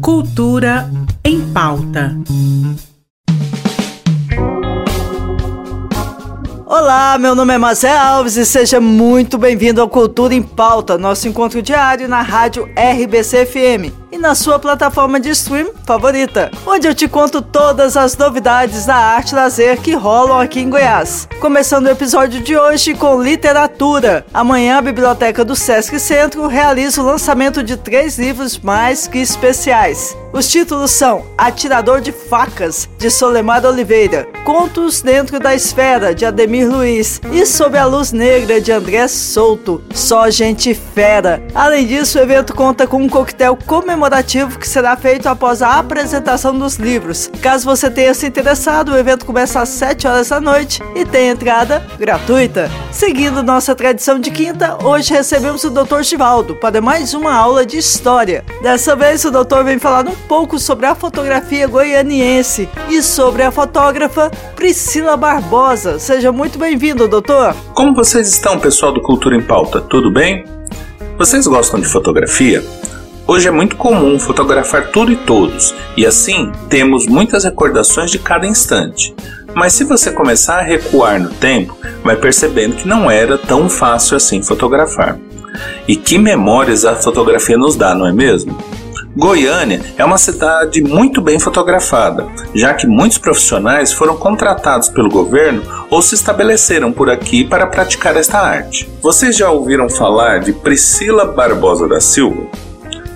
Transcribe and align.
Cultura 0.00 0.90
em 1.24 1.40
pauta. 1.52 2.16
Olá, 6.66 7.18
meu 7.18 7.34
nome 7.34 7.54
é 7.54 7.58
Mazé 7.58 7.96
Alves 7.96 8.36
e 8.36 8.44
seja 8.44 8.80
muito 8.80 9.38
bem-vindo 9.38 9.80
ao 9.80 9.88
Cultura 9.88 10.34
em 10.34 10.42
Pauta, 10.42 10.98
nosso 10.98 11.26
encontro 11.26 11.62
diário 11.62 12.08
na 12.08 12.22
rádio 12.22 12.68
RBC 12.76 13.46
FM 13.46 14.07
e 14.10 14.18
na 14.18 14.34
sua 14.34 14.58
plataforma 14.58 15.20
de 15.20 15.30
stream 15.30 15.70
favorita, 15.84 16.50
onde 16.66 16.86
eu 16.86 16.94
te 16.94 17.06
conto 17.06 17.42
todas 17.42 17.96
as 17.96 18.16
novidades 18.16 18.86
da 18.86 18.96
arte 18.96 19.34
lazer 19.34 19.80
que 19.80 19.94
rolam 19.94 20.38
aqui 20.38 20.60
em 20.60 20.70
Goiás. 20.70 21.28
Começando 21.40 21.86
o 21.86 21.90
episódio 21.90 22.40
de 22.40 22.56
hoje 22.56 22.94
com 22.94 23.22
literatura. 23.22 24.24
Amanhã 24.32 24.78
a 24.78 24.82
Biblioteca 24.82 25.44
do 25.44 25.54
Sesc 25.54 25.98
Centro 25.98 26.46
realiza 26.46 27.02
o 27.02 27.04
lançamento 27.04 27.62
de 27.62 27.76
três 27.76 28.18
livros 28.18 28.58
mais 28.58 29.06
que 29.06 29.18
especiais. 29.18 30.16
Os 30.32 30.48
títulos 30.48 30.90
são 30.90 31.24
Atirador 31.36 32.00
de 32.00 32.12
Facas, 32.12 32.88
de 32.98 33.10
Solemar 33.10 33.64
Oliveira, 33.64 34.28
Contos 34.44 35.00
Dentro 35.00 35.40
da 35.40 35.54
Esfera, 35.54 36.14
de 36.14 36.26
Ademir 36.26 36.68
Luiz 36.68 37.20
e 37.32 37.46
Sob 37.46 37.78
a 37.78 37.86
Luz 37.86 38.12
Negra, 38.12 38.60
de 38.60 38.70
André 38.70 39.08
Souto. 39.08 39.82
Só 39.94 40.28
gente 40.28 40.74
fera. 40.74 41.42
Além 41.54 41.86
disso, 41.86 42.18
o 42.18 42.22
evento 42.22 42.54
conta 42.54 42.86
com 42.86 42.98
um 42.98 43.08
coquetel 43.08 43.56
comemorativo 43.66 43.97
que 44.58 44.68
será 44.68 44.96
feito 44.96 45.28
após 45.28 45.62
a 45.62 45.78
apresentação 45.78 46.56
dos 46.56 46.76
livros. 46.76 47.30
Caso 47.42 47.64
você 47.64 47.90
tenha 47.90 48.14
se 48.14 48.26
interessado, 48.26 48.92
o 48.92 48.96
evento 48.96 49.26
começa 49.26 49.60
às 49.60 49.68
7 49.70 50.06
horas 50.06 50.28
da 50.28 50.40
noite 50.40 50.80
e 50.94 51.04
tem 51.04 51.28
entrada 51.28 51.84
gratuita. 51.98 52.70
Seguindo 52.92 53.42
nossa 53.42 53.74
tradição 53.74 54.18
de 54.18 54.30
quinta, 54.30 54.78
hoje 54.84 55.12
recebemos 55.12 55.64
o 55.64 55.70
Dr. 55.70 56.02
Givaldo 56.02 56.54
para 56.54 56.80
mais 56.80 57.14
uma 57.14 57.34
aula 57.34 57.66
de 57.66 57.76
história. 57.76 58.44
Dessa 58.62 58.94
vez, 58.94 59.24
o 59.24 59.30
doutor 59.30 59.64
vem 59.64 59.78
falar 59.78 60.06
um 60.06 60.14
pouco 60.28 60.58
sobre 60.58 60.86
a 60.86 60.94
fotografia 60.94 61.66
goianiense 61.66 62.68
e 62.88 63.02
sobre 63.02 63.42
a 63.42 63.50
fotógrafa 63.50 64.30
Priscila 64.54 65.16
Barbosa. 65.16 65.98
Seja 65.98 66.30
muito 66.30 66.58
bem-vindo, 66.58 67.08
doutor. 67.08 67.54
Como 67.74 67.94
vocês 67.94 68.28
estão, 68.28 68.58
pessoal 68.58 68.92
do 68.92 69.02
Cultura 69.02 69.36
em 69.36 69.42
Pauta? 69.42 69.80
Tudo 69.80 70.12
bem? 70.12 70.44
Vocês 71.18 71.46
gostam 71.46 71.80
de 71.80 71.86
fotografia? 71.86 72.62
Hoje 73.30 73.46
é 73.46 73.50
muito 73.50 73.76
comum 73.76 74.18
fotografar 74.18 74.86
tudo 74.86 75.12
e 75.12 75.16
todos, 75.16 75.74
e 75.94 76.06
assim 76.06 76.50
temos 76.70 77.06
muitas 77.06 77.44
recordações 77.44 78.10
de 78.10 78.18
cada 78.18 78.46
instante. 78.46 79.14
Mas 79.54 79.74
se 79.74 79.84
você 79.84 80.10
começar 80.10 80.60
a 80.60 80.62
recuar 80.62 81.20
no 81.20 81.28
tempo, 81.28 81.76
vai 82.02 82.16
percebendo 82.16 82.76
que 82.76 82.88
não 82.88 83.10
era 83.10 83.36
tão 83.36 83.68
fácil 83.68 84.16
assim 84.16 84.42
fotografar. 84.42 85.18
E 85.86 85.94
que 85.94 86.16
memórias 86.16 86.86
a 86.86 86.94
fotografia 86.94 87.58
nos 87.58 87.76
dá, 87.76 87.94
não 87.94 88.06
é 88.06 88.14
mesmo? 88.14 88.56
Goiânia 89.14 89.82
é 89.98 90.04
uma 90.06 90.16
cidade 90.16 90.80
muito 90.80 91.20
bem 91.20 91.38
fotografada, 91.38 92.26
já 92.54 92.72
que 92.72 92.86
muitos 92.86 93.18
profissionais 93.18 93.92
foram 93.92 94.16
contratados 94.16 94.88
pelo 94.88 95.10
governo 95.10 95.62
ou 95.90 96.00
se 96.00 96.14
estabeleceram 96.14 96.90
por 96.90 97.10
aqui 97.10 97.44
para 97.44 97.66
praticar 97.66 98.16
esta 98.16 98.38
arte. 98.38 98.88
Vocês 99.02 99.36
já 99.36 99.50
ouviram 99.50 99.90
falar 99.90 100.40
de 100.40 100.54
Priscila 100.54 101.26
Barbosa 101.26 101.86
da 101.86 102.00
Silva? 102.00 102.67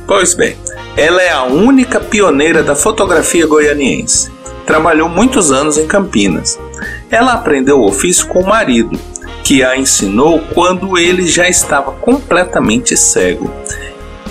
Pois 0.06 0.34
bem, 0.34 0.56
ela 0.96 1.22
é 1.22 1.30
a 1.30 1.44
única 1.44 2.00
pioneira 2.00 2.62
da 2.62 2.74
fotografia 2.74 3.46
goianiense. 3.46 4.30
Trabalhou 4.66 5.08
muitos 5.08 5.50
anos 5.50 5.78
em 5.78 5.86
Campinas. 5.86 6.58
Ela 7.10 7.32
aprendeu 7.32 7.80
o 7.80 7.86
ofício 7.86 8.26
com 8.26 8.40
o 8.40 8.46
marido, 8.46 8.98
que 9.44 9.62
a 9.62 9.76
ensinou 9.76 10.40
quando 10.54 10.98
ele 10.98 11.26
já 11.26 11.48
estava 11.48 11.92
completamente 11.92 12.96
cego 12.96 13.50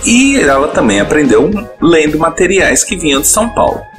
e 0.06 0.40
ela 0.40 0.68
também 0.68 1.00
aprendeu 1.00 1.50
lendo 1.80 2.18
materiais 2.18 2.84
que 2.84 2.96
vinham 2.96 3.22
de 3.22 3.28
São 3.28 3.50
Paulo. 3.50 3.91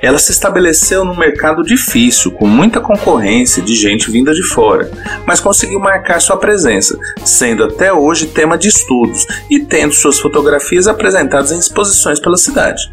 Ela 0.00 0.18
se 0.18 0.32
estabeleceu 0.32 1.04
num 1.04 1.16
mercado 1.16 1.62
difícil, 1.62 2.30
com 2.30 2.46
muita 2.46 2.80
concorrência 2.80 3.62
de 3.62 3.74
gente 3.74 4.10
vinda 4.10 4.32
de 4.32 4.42
fora, 4.42 4.90
mas 5.26 5.40
conseguiu 5.40 5.80
marcar 5.80 6.20
sua 6.20 6.36
presença, 6.36 6.98
sendo 7.24 7.64
até 7.64 7.92
hoje 7.92 8.26
tema 8.26 8.56
de 8.56 8.68
estudos 8.68 9.26
e 9.50 9.60
tendo 9.60 9.92
suas 9.92 10.18
fotografias 10.18 10.86
apresentadas 10.86 11.52
em 11.52 11.58
exposições 11.58 12.20
pela 12.20 12.36
cidade. 12.36 12.92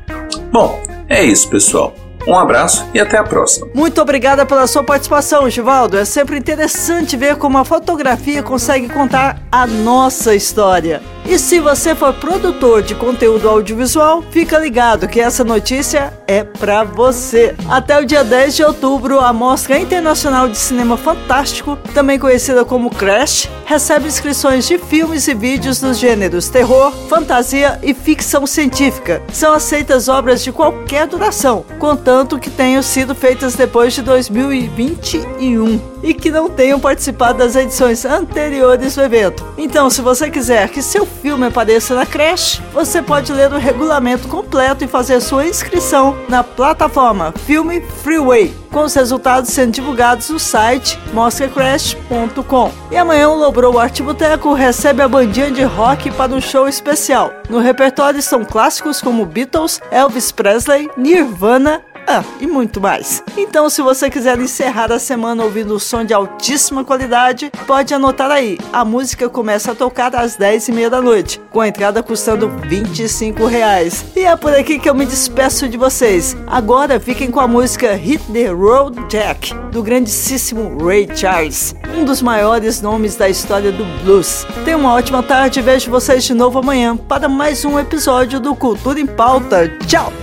Bom, 0.52 0.81
é 1.09 1.24
isso, 1.24 1.50
pessoal. 1.50 1.96
Um 2.25 2.38
abraço 2.38 2.86
e 2.94 3.00
até 3.00 3.18
a 3.18 3.24
próxima. 3.24 3.68
Muito 3.74 4.02
obrigada 4.02 4.46
pela 4.46 4.66
sua 4.66 4.84
participação, 4.84 5.50
Givaldo. 5.50 5.97
É 5.97 6.06
sempre 6.06 6.38
interessante 6.38 7.18
ver 7.18 7.36
como 7.36 7.57
a 7.57 7.66
fotografia 7.66 8.41
consegue 8.41 8.88
contar 8.88 9.41
a 9.52 9.68
nossa 9.68 10.34
história. 10.34 11.02
E 11.25 11.39
se 11.39 11.59
você 11.59 11.95
for 11.95 12.13
produtor 12.13 12.81
de 12.81 12.94
conteúdo 12.94 13.47
audiovisual, 13.47 14.22
fica 14.29 14.57
ligado 14.57 15.07
que 15.07 15.22
essa 15.22 15.44
notícia 15.44 16.13
é 16.28 16.44
para 16.44 16.84
você. 16.84 17.56
Até 17.69 18.00
o 18.00 18.06
dia 18.06 18.23
10 18.23 18.56
de 18.56 18.63
outubro, 18.63 19.19
a 19.19 19.31
Mostra 19.31 19.79
Internacional 19.79 20.50
de 20.50 20.57
Cinema 20.57 20.97
Fantástico, 20.97 21.78
também 21.94 22.19
conhecida 22.19 22.66
como 22.66 22.89
Crash, 22.89 23.50
recebe 23.66 24.07
inscrições 24.07 24.67
de 24.67 24.78
filmes 24.78 25.28
e 25.28 25.33
vídeos 25.33 25.79
dos 25.79 25.97
gêneros 25.97 26.50
terror, 26.50 26.91
fantasia 27.07 27.79
e 27.81 27.94
ficção 27.94 28.45
científica. 28.45 29.22
São 29.31 29.53
aceitas 29.53 30.09
obras 30.09 30.44
de 30.44 30.51
qualquer 30.51 31.07
duração, 31.07 31.66
contanto 31.79 32.38
que 32.38 32.50
tenham 32.50 32.81
sido 32.81 33.16
feitas 33.16 33.56
depois 33.56 33.94
de 33.94 34.01
2021 34.01 35.93
e 36.03 36.14
que 36.14 36.30
não 36.30 36.50
tenham 36.50 36.80
participado 36.80 37.40
das 37.40 37.56
edições 37.56 38.06
anteriores 38.06 38.96
do 38.96 39.02
evento. 39.02 39.44
Então, 39.58 39.90
se 39.90 40.02
você 40.02 40.30
quiser 40.30 40.69
que 40.69 40.81
seu 40.81 41.06
filme 41.06 41.47
apareça 41.47 41.96
na 41.96 42.06
creche, 42.06 42.62
você 42.74 43.02
pode 43.02 43.31
ler 43.31 43.52
o 43.53 43.58
regulamento 43.58 44.28
completo 44.28 44.84
e 44.84 44.88
fazer 44.88 45.22
sua 45.22 45.47
inscrição 45.47 46.18
na 46.28 46.44
plataforma 46.44 47.34
Filme 47.46 47.81
Freeway, 48.03 48.53
com 48.72 48.81
os 48.81 48.94
resultados 48.94 49.52
sendo 49.52 49.72
divulgados 49.72 50.30
no 50.30 50.40
site 50.40 51.00
mostracrash.com. 51.13 52.72
E 52.92 52.97
amanhã 52.97 53.30
o 53.30 53.38
Lobrou 53.38 53.80
Arte 53.80 54.03
Boteco 54.03 54.53
recebe 54.53 55.02
a 55.02 55.08
bandinha 55.08 55.52
de 55.52 55.63
rock 55.63 56.12
para 56.12 56.34
um 56.34 56.42
show 56.42 56.68
especial. 56.68 57.31
No 57.50 57.59
repertório 57.59 58.19
estão 58.19 58.44
clássicos 58.44 59.02
como 59.02 59.25
Beatles, 59.25 59.80
Elvis 59.92 60.31
Presley, 60.31 60.90
Nirvana, 60.97 61.81
ah, 62.08 62.24
e 62.40 62.47
muito 62.47 62.81
mais. 62.81 63.24
Então, 63.38 63.69
se 63.69 63.81
você 63.81 64.09
quiser 64.09 64.40
encerrar 64.40 64.91
a 64.91 65.00
semana 65.00 65.44
ouvindo 65.44 65.75
o 65.75 65.80
som 65.80 66.03
de 66.03 66.14
altíssima 66.14 66.84
qualidade, 66.84 67.52
pode 67.66 67.94
anotar 67.94 68.30
aí. 68.30 68.58
A 68.72 68.84
música 68.84 69.30
começa 69.30 69.72
a 69.72 69.75
tocar 69.75 70.16
às 70.16 70.36
10 70.36 70.68
e 70.68 70.72
meia 70.72 70.90
da 70.90 71.02
noite, 71.02 71.42
com 71.52 71.62
a 71.62 71.68
entrada 71.68 72.03
custando 72.03 72.50
25 72.50 73.46
reais. 73.46 74.06
E 74.16 74.25
é 74.25 74.36
por 74.36 74.53
aqui 74.53 74.80
que 74.80 74.90
eu 74.90 74.96
me 74.96 75.06
despeço 75.06 75.68
de 75.68 75.78
vocês. 75.78 76.36
Agora 76.47 77.00
fiquem 77.00 77.31
com 77.31 77.40
a 77.40 77.47
música 77.47 77.94
Hit 77.94 78.24
the 78.31 78.47
Road 78.47 79.00
Jack, 79.08 79.53
do 79.72 79.81
grandíssimo 79.81 80.84
Ray 80.84 81.08
Charles, 81.16 81.75
um 81.97 82.06
dos 82.06 82.22
maiores 82.22 82.81
nomes 82.81 83.16
da 83.16 83.30
história 83.30 83.72
do 83.72 83.86
blues. 84.03 84.46
Tenha 84.66 84.78
uma 84.78 84.94
ótima 84.94 85.24
tarde 85.24 85.59
e 85.59 85.63
vejo 85.63 85.90
vocês 85.90 86.24
de 86.24 86.34
novo 86.34 86.59
amanhã 86.59 86.96
para 86.96 87.30
mais 87.30 87.63
um 87.66 87.80
episódio 87.80 88.40
do 88.40 88.56
Cultura 88.56 89.00
em 89.00 89.06
Pauta. 89.06 89.69
Tchau! 89.88 90.22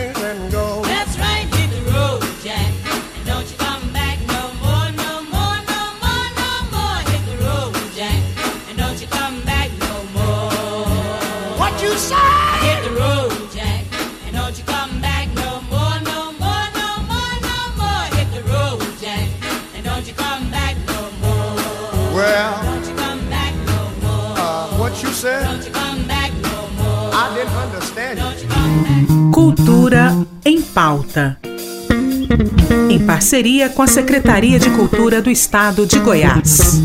Well, 22.31 22.63
don't 22.63 22.87
you 22.87 22.95
come 22.95 23.29
back 23.29 23.53
no 23.65 24.07
more. 24.07 24.39
Uh, 24.39 24.67
what 24.77 25.03
you 25.03 25.09
said? 25.09 25.43
Don't 25.43 25.65
you 25.65 25.71
come 25.71 26.07
back 26.07 26.31
no 26.41 26.69
more. 26.79 27.11
I 27.13 27.29
didn't 27.35 27.53
understand 27.57 28.19
you. 28.41 29.31
Cultura 29.33 30.15
em 30.45 30.61
pauta. 30.61 31.37
Em 32.89 33.05
parceria 33.05 33.67
com 33.69 33.81
a 33.81 33.87
Secretaria 33.87 34.57
de 34.57 34.69
Cultura 34.69 35.21
do 35.21 35.29
Estado 35.29 35.85
de 35.85 35.99
Goiás. 35.99 36.79